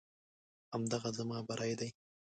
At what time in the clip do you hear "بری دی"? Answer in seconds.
1.47-1.89